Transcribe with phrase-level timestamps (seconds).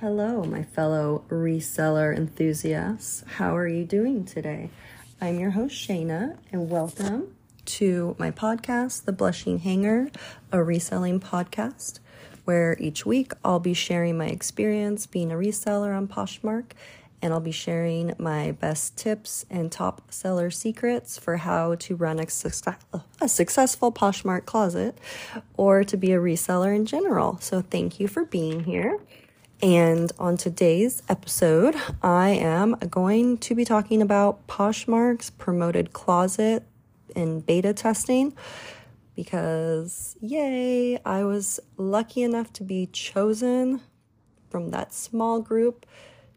[0.00, 3.22] Hello, my fellow reseller enthusiasts.
[3.36, 4.70] How are you doing today?
[5.20, 7.36] I'm your host, Shayna, and welcome
[7.66, 10.10] to my podcast, The Blushing Hanger,
[10.50, 11.98] a reselling podcast,
[12.46, 16.70] where each week I'll be sharing my experience being a reseller on Poshmark
[17.20, 22.18] and I'll be sharing my best tips and top seller secrets for how to run
[22.18, 22.26] a,
[23.20, 24.96] a, successful Poshmark closet
[25.58, 27.38] or to be a reseller in general.
[27.40, 28.98] So, thank you for being here.
[29.62, 36.62] And on today's episode, I am going to be talking about Poshmark's promoted closet
[37.14, 38.34] and beta testing
[39.14, 43.82] because, yay, I was lucky enough to be chosen
[44.48, 45.84] from that small group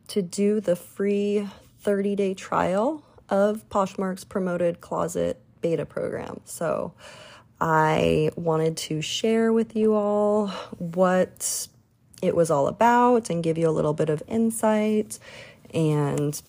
[0.10, 1.48] to do the free
[1.80, 6.42] 30 day trial of Poshmark's promoted closet beta program.
[6.44, 6.94] So
[7.62, 11.70] I wanted to share with you all what
[12.24, 15.20] it was all about and give you a little bit of insight.
[15.74, 16.42] And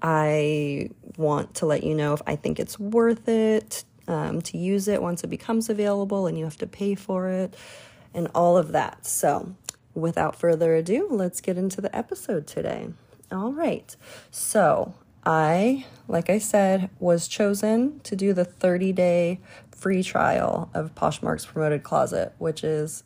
[0.00, 4.88] I want to let you know if I think it's worth it um, to use
[4.88, 7.54] it once it becomes available and you have to pay for it
[8.14, 9.04] and all of that.
[9.04, 9.54] So,
[9.94, 12.88] without further ado, let's get into the episode today.
[13.30, 13.94] All right.
[14.30, 14.94] So,
[15.26, 19.40] I, like I said, was chosen to do the 30 day
[19.70, 23.02] free trial of Poshmark's Promoted Closet, which is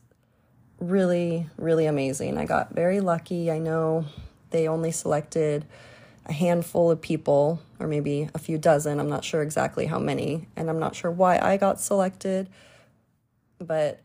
[0.81, 2.39] really, really amazing.
[2.39, 3.51] I got very lucky.
[3.51, 4.07] I know
[4.51, 5.65] they only selected
[6.27, 8.99] a handful of people, or maybe a few dozen.
[8.99, 12.49] I'm not sure exactly how many, and I'm not sure why I got selected.
[13.59, 14.01] But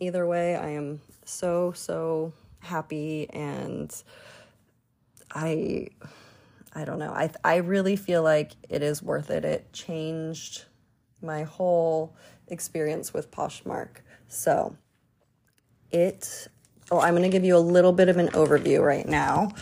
[0.00, 3.92] either way, I am so, so happy and
[5.34, 5.88] I
[6.74, 7.12] I don't know.
[7.12, 9.44] I I really feel like it is worth it.
[9.44, 10.64] It changed
[11.20, 12.14] my whole
[12.48, 13.98] experience with Poshmark.
[14.28, 14.76] So,
[15.92, 16.48] it,
[16.90, 19.52] oh, I'm going to give you a little bit of an overview right now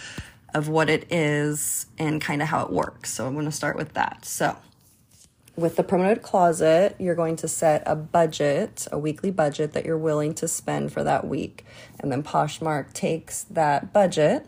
[0.55, 3.13] of what it is and kind of how it works.
[3.13, 4.25] So I'm going to start with that.
[4.25, 4.57] So,
[5.57, 9.99] with the promoted closet, you're going to set a budget, a weekly budget that you're
[9.99, 11.67] willing to spend for that week.
[11.99, 14.47] And then Poshmark takes that budget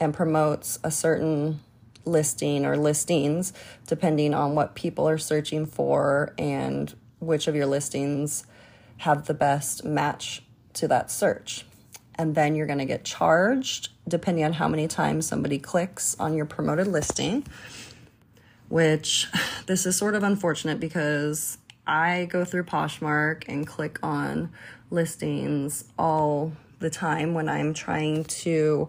[0.00, 1.60] and promotes a certain
[2.06, 3.52] listing or listings
[3.86, 8.46] depending on what people are searching for and which of your listings
[8.98, 10.42] have the best match
[10.76, 11.64] to that search.
[12.14, 16.34] And then you're going to get charged depending on how many times somebody clicks on
[16.34, 17.44] your promoted listing,
[18.68, 19.26] which
[19.66, 24.50] this is sort of unfortunate because I go through Poshmark and click on
[24.90, 28.88] listings all the time when I'm trying to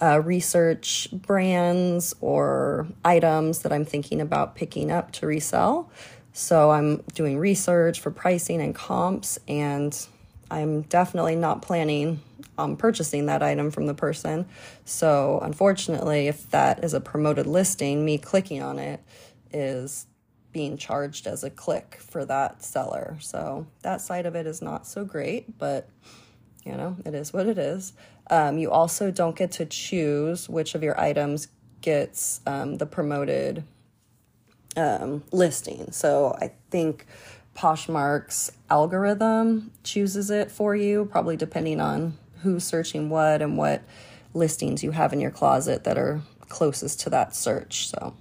[0.00, 5.90] uh, research brands or items that I'm thinking about picking up to resell.
[6.32, 9.94] So I'm doing research for pricing and comps, and
[10.50, 12.20] I'm definitely not planning
[12.58, 14.46] on purchasing that item from the person.
[14.84, 19.00] So, unfortunately, if that is a promoted listing, me clicking on it
[19.52, 20.06] is
[20.52, 23.16] being charged as a click for that seller.
[23.20, 25.88] So, that side of it is not so great, but
[26.64, 27.94] you know, it is what it is.
[28.28, 31.48] Um, you also don't get to choose which of your items
[31.80, 33.64] gets um, the promoted
[34.76, 35.90] um, listing.
[35.92, 37.06] So, I think
[37.60, 43.82] Poshmark's algorithm chooses it for you, probably depending on who's searching what and what
[44.32, 47.90] listings you have in your closet that are closest to that search.
[47.90, 48.14] So,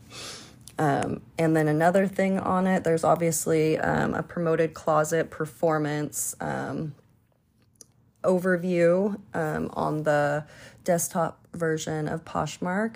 [0.78, 6.94] um, and then another thing on it, there's obviously um, a promoted closet performance um,
[8.25, 10.45] overview um, on the
[10.83, 12.95] desktop version of Poshmark.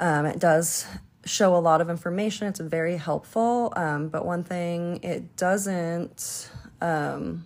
[0.00, 0.84] Um, it does
[1.24, 2.48] show a lot of information.
[2.48, 3.72] It's very helpful.
[3.76, 6.50] Um, but one thing it doesn't
[6.80, 7.44] um,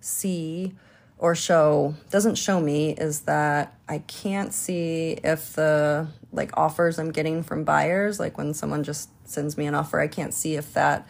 [0.00, 0.74] see
[1.18, 7.10] or show doesn't show me is that I can't see if the like offers I'm
[7.10, 10.74] getting from buyers, like when someone just sends me an offer, I can't see if
[10.74, 11.08] that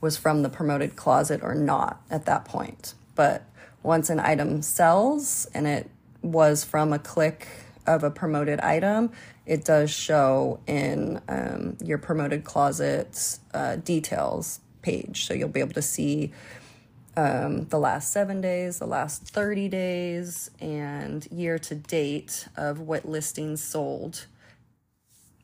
[0.00, 2.94] was from the promoted closet or not at that point.
[3.14, 3.44] But
[3.82, 5.88] once an item sells and it
[6.20, 7.46] was from a click
[7.86, 9.12] of a promoted item,
[9.46, 15.26] it does show in um, your promoted closets uh, details page.
[15.26, 16.32] So you'll be able to see
[17.16, 23.06] um, the last seven days, the last 30 days, and year to date of what
[23.08, 24.26] listings sold.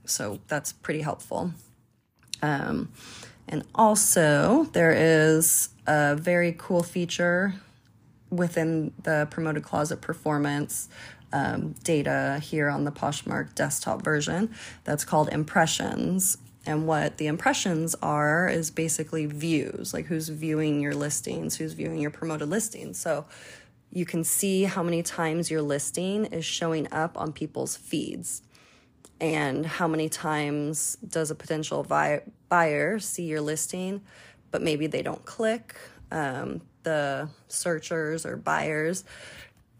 [0.04, 1.52] So that's pretty helpful.
[2.42, 2.90] Um,
[3.46, 7.54] and also, there is a very cool feature
[8.30, 10.88] within the promoted closet performance
[11.32, 14.54] um, data here on the Poshmark desktop version
[14.84, 16.38] that's called impressions.
[16.66, 21.98] And what the impressions are is basically views, like who's viewing your listings, who's viewing
[21.98, 23.00] your promoted listings.
[23.00, 23.24] So
[23.92, 28.42] you can see how many times your listing is showing up on people's feeds
[29.20, 31.84] and how many times does a potential
[32.48, 34.00] buyer see your listing
[34.50, 35.76] but maybe they don't click
[36.10, 39.04] um, the searchers or buyers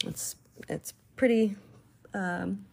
[0.04, 0.36] it's
[0.68, 1.56] it's pretty
[2.12, 2.66] um,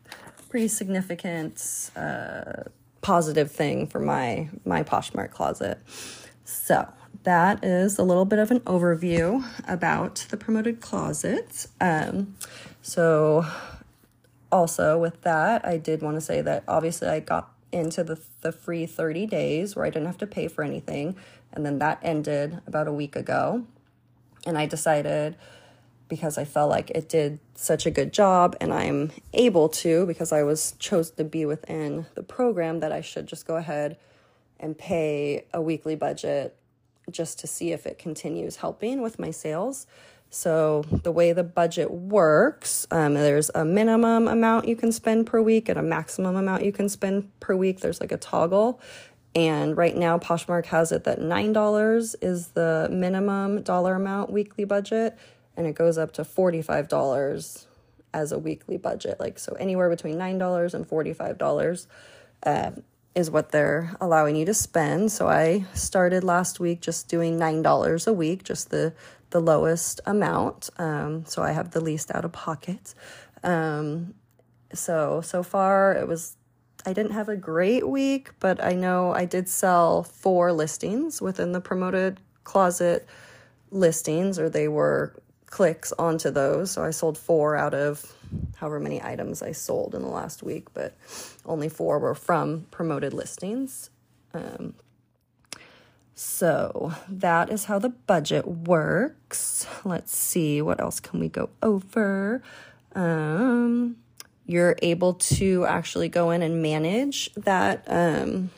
[0.50, 2.64] pretty significant uh,
[3.02, 5.80] positive thing for my my Poshmark closet.
[6.44, 6.88] So
[7.24, 11.68] that is a little bit of an overview about the promoted closet.
[11.82, 12.36] Um,
[12.82, 13.46] so
[14.52, 18.52] also with that, I did want to say that obviously I got into the the
[18.52, 21.16] free 30 days where I didn't have to pay for anything,
[21.52, 23.66] and then that ended about a week ago.
[24.46, 25.36] And I decided
[26.08, 30.32] because I felt like it did such a good job and I'm able to because
[30.32, 33.98] I was chosen to be within the program that I should just go ahead
[34.60, 36.56] and pay a weekly budget
[37.10, 39.88] just to see if it continues helping with my sales.
[40.30, 45.42] So, the way the budget works, um, there's a minimum amount you can spend per
[45.42, 47.80] week and a maximum amount you can spend per week.
[47.80, 48.82] There's like a toggle.
[49.34, 55.18] And right now, Poshmark has it that $9 is the minimum dollar amount weekly budget
[55.58, 57.66] and it goes up to $45
[58.14, 59.20] as a weekly budget.
[59.20, 61.88] Like, so anywhere between $9 and $45
[62.44, 62.84] um,
[63.16, 65.12] is what they're allowing you to spend.
[65.12, 68.94] So I started last week just doing $9 a week, just the,
[69.30, 70.70] the lowest amount.
[70.78, 72.94] Um, so I have the least out of pocket.
[73.42, 74.14] Um,
[74.74, 76.36] so, so far it was,
[76.86, 81.54] I didn't have a great week, but I know I did sell four listings within
[81.54, 83.08] the promoted closet
[83.72, 85.16] listings, or they were
[85.56, 86.72] clicks onto those.
[86.72, 88.14] So I sold four out of
[88.58, 90.98] however many items I sold in the last week, but
[91.46, 93.90] only four were from promoted listings.
[94.34, 94.74] Um,
[96.14, 99.66] so that is how the budget works.
[99.86, 102.44] Let's see, what else can we go over?
[102.94, 103.96] Um,
[104.46, 108.50] you're able to actually go in and manage that um,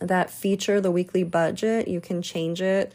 [0.00, 1.88] that feature, the weekly budget.
[1.88, 2.92] You can change it.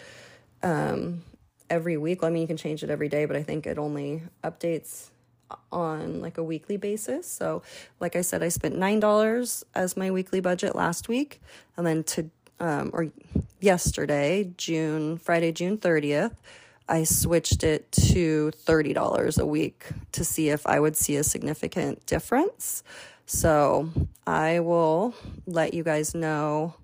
[0.61, 1.23] Um,
[1.69, 2.23] every week.
[2.23, 5.09] I mean, you can change it every day, but I think it only updates
[5.71, 7.27] on like a weekly basis.
[7.27, 7.61] So,
[7.99, 11.41] like I said, I spent $9 as my weekly budget last week.
[11.77, 13.07] And then to, um, or
[13.59, 16.35] yesterday, June, Friday, June 30th,
[16.87, 22.05] I switched it to $30 a week to see if I would see a significant
[22.05, 22.83] difference.
[23.25, 23.89] So,
[24.25, 25.13] I will
[25.45, 26.75] let you guys know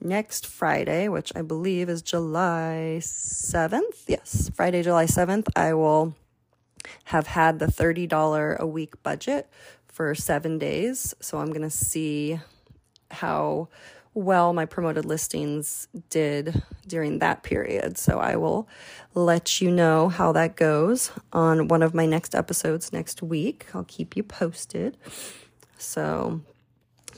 [0.00, 4.04] next Friday, which I believe is July 7th.
[4.06, 6.14] Yes, Friday, July 7th, I will
[7.04, 9.48] have had the $30 a week budget
[9.86, 11.14] for seven days.
[11.20, 12.40] So I'm going to see
[13.10, 13.68] how
[14.14, 17.96] well my promoted listings did during that period.
[17.98, 18.68] So I will
[19.14, 23.66] let you know how that goes on one of my next episodes next week.
[23.74, 24.96] I'll keep you posted.
[25.78, 26.40] So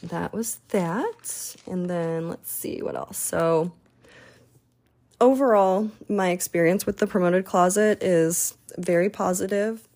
[0.02, 1.56] that was that.
[1.66, 3.18] And then let's see what else.
[3.18, 3.72] So,
[5.20, 9.88] overall, my experience with the promoted closet is very positive.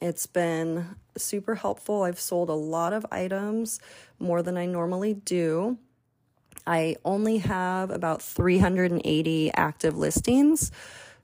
[0.00, 2.02] It's been super helpful.
[2.02, 3.80] I've sold a lot of items,
[4.18, 5.78] more than I normally do.
[6.66, 10.72] I only have about 380 active listings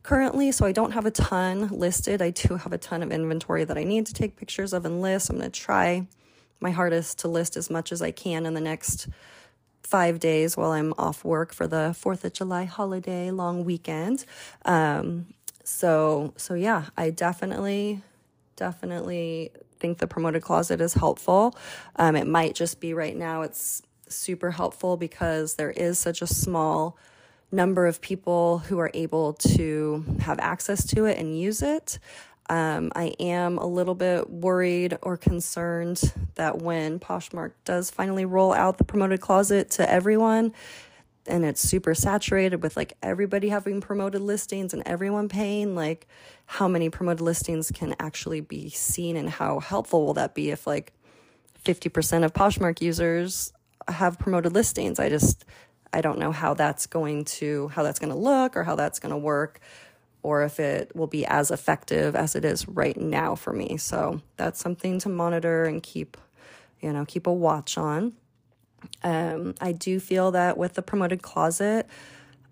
[0.02, 2.20] currently, so I don't have a ton listed.
[2.20, 5.00] I do have a ton of inventory that I need to take pictures of and
[5.00, 5.30] list.
[5.30, 6.06] I'm going to try
[6.61, 9.09] my hardest to list as much as I can in the next
[9.83, 14.25] five days while I'm off work for the Fourth of July holiday long weekend.
[14.64, 15.26] Um,
[15.64, 18.02] so so yeah, I definitely
[18.57, 21.57] definitely think the promoted closet is helpful.
[21.97, 26.26] Um, it might just be right now it's super helpful because there is such a
[26.26, 26.97] small
[27.52, 31.99] number of people who are able to have access to it and use it.
[32.50, 38.52] Um, I am a little bit worried or concerned that when Poshmark does finally roll
[38.52, 40.52] out the promoted closet to everyone,
[41.28, 46.09] and it's super saturated with like everybody having promoted listings and everyone paying, like
[46.47, 50.66] how many promoted listings can actually be seen and how helpful will that be if
[50.66, 50.92] like
[51.64, 53.52] 50% of Poshmark users
[53.87, 54.99] have promoted listings?
[54.99, 55.45] I just,
[55.92, 58.99] I don't know how that's going to, how that's going to look or how that's
[58.99, 59.61] going to work
[60.23, 63.77] or if it will be as effective as it is right now for me.
[63.77, 66.17] So that's something to monitor and keep,
[66.81, 68.15] you know, keep a watch on.
[69.03, 71.87] Um, I do feel that with the promoted closet,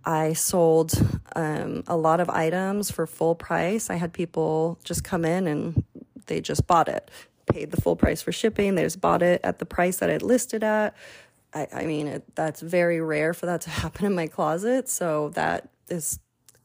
[0.04, 0.92] I sold
[1.36, 3.90] um, a lot of items for full price.
[3.90, 5.84] I had people just come in and
[6.26, 7.10] they just bought it,
[7.46, 8.74] paid the full price for shipping.
[8.74, 10.94] They just bought it at the price that it listed at.
[11.52, 14.88] I, I mean, it, that's very rare for that to happen in my closet.
[14.88, 16.18] So that is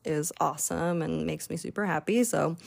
[0.06, 2.24] is awesome and makes me super happy.
[2.24, 2.58] So,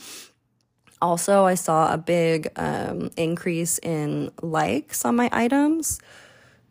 [1.01, 5.99] also, I saw a big um, increase in likes on my items.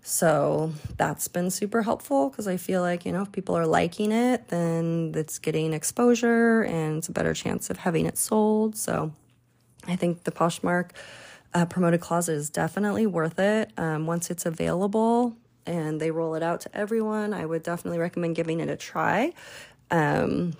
[0.02, 4.12] So that's been super helpful because I feel like, you know, if people are liking
[4.12, 8.76] it, then it's getting exposure and it's a better chance of having it sold.
[8.76, 9.12] So
[9.88, 10.90] I think the Poshmark
[11.54, 13.72] uh, promoted closet is definitely worth it.
[13.76, 18.36] Um, once it's available and they roll it out to everyone, I would definitely recommend
[18.36, 19.32] giving it a try.
[19.90, 20.54] Um,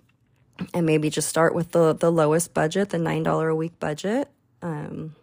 [0.73, 4.29] and maybe just start with the, the lowest budget, the $9 a week budget.
[4.63, 5.15] Um,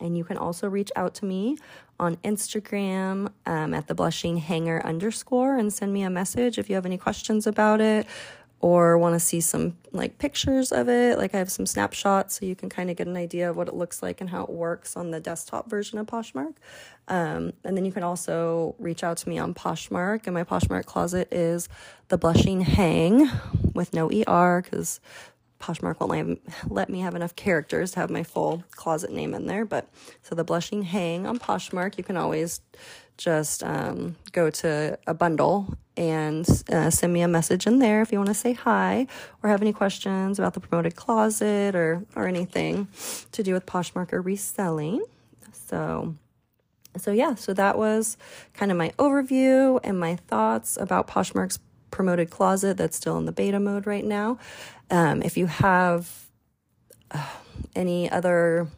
[0.00, 1.56] and you can also reach out to me
[2.00, 6.74] on Instagram um, at the blushing hanger underscore and send me a message if you
[6.74, 8.06] have any questions about it
[8.62, 11.18] or want to see some like pictures of it.
[11.18, 13.66] Like I have some snapshots so you can kind of get an idea of what
[13.66, 16.54] it looks like and how it works on the desktop version of Poshmark.
[17.08, 20.86] Um, and then you can also reach out to me on Poshmark, and my Poshmark
[20.86, 21.68] closet is
[22.08, 23.28] the blushing hang
[23.74, 25.00] with no er because
[25.58, 29.46] Poshmark won't let, let me have enough characters to have my full closet name in
[29.46, 29.64] there.
[29.64, 29.88] But
[30.22, 32.60] so the blushing hang on Poshmark, you can always
[33.16, 38.12] just um, go to a bundle and uh, send me a message in there if
[38.12, 39.06] you want to say hi
[39.42, 42.88] or have any questions about the promoted closet or or anything
[43.32, 45.04] to do with Poshmark or reselling.
[45.52, 46.14] So
[46.96, 48.16] so yeah, so that was
[48.52, 51.58] kind of my overview and my thoughts about Poshmark's
[51.90, 54.38] promoted closet that's still in the beta mode right now.
[54.90, 56.26] Um, if you have
[57.10, 57.26] uh,
[57.74, 58.68] any other,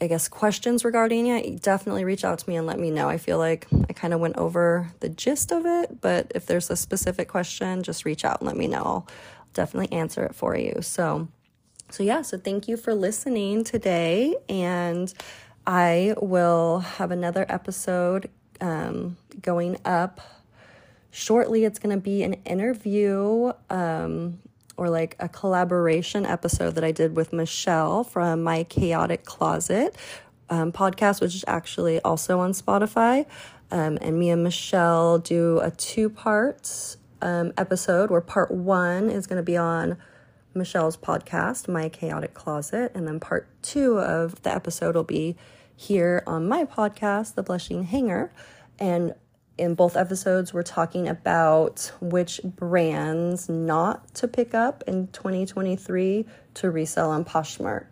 [0.00, 3.08] I guess, questions regarding it, definitely reach out to me and let me know.
[3.08, 6.70] I feel like I kind of went over the gist of it, but if there's
[6.70, 8.82] a specific question, just reach out and let me know.
[8.82, 9.08] I'll
[9.52, 10.78] definitely answer it for you.
[10.82, 11.28] So,
[11.90, 15.12] so yeah, so thank you for listening today, and
[15.66, 20.20] I will have another episode um, going up
[21.14, 24.40] shortly it's going to be an interview um,
[24.76, 29.94] or like a collaboration episode that I did with Michelle from My Chaotic Closet
[30.50, 33.26] um, podcast, which is actually also on Spotify.
[33.70, 39.26] Um, and me and Michelle do a two part um, episode where part one is
[39.26, 39.96] going to be on
[40.54, 42.92] Michelle's podcast, My Chaotic Closet.
[42.94, 45.36] And then part two of the episode will be
[45.76, 48.32] here on my podcast, The Blushing Hanger.
[48.78, 49.14] And
[49.56, 56.70] in both episodes, we're talking about which brands not to pick up in 2023 to
[56.70, 57.86] resell on Poshmark.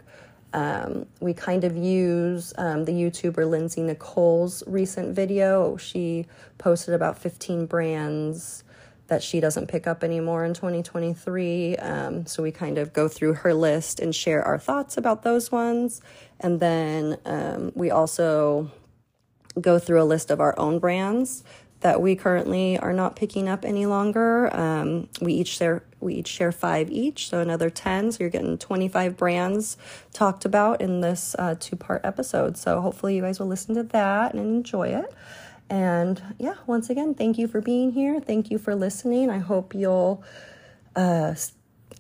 [0.53, 5.77] Um, we kind of use um, the YouTuber Lindsay Nicole's recent video.
[5.77, 6.27] She
[6.59, 8.65] posted about 15 brands
[9.07, 11.77] that she doesn't pick up anymore in 2023.
[11.77, 15.53] Um, so we kind of go through her list and share our thoughts about those
[15.53, 16.01] ones.
[16.41, 18.71] And then um, we also
[19.61, 21.45] go through a list of our own brands
[21.83, 24.55] that we currently are not picking up any longer.
[24.57, 28.11] Um, we each share we each share five each, so another ten.
[28.11, 29.77] So you're getting 25 brands
[30.13, 32.57] talked about in this uh, two part episode.
[32.57, 35.13] So hopefully you guys will listen to that and enjoy it.
[35.69, 38.21] And yeah, once again, thank you for being here.
[38.21, 39.31] Thank you for listening.
[39.31, 40.23] I hope you'll.
[40.95, 41.35] Uh,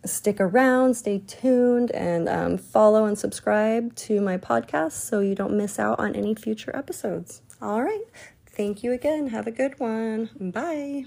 [0.05, 5.57] stick around, stay tuned, and um, follow and subscribe to my podcast so you don't
[5.57, 7.43] miss out on any future episodes.
[7.61, 8.05] All right.
[8.47, 9.29] Thank you again.
[9.29, 10.31] Have a good one.
[10.41, 11.07] Bye.